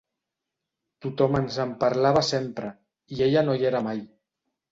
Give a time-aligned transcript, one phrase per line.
[1.05, 2.71] Tothom ens en parlava sempre,
[3.17, 4.05] i ella no hi era mai.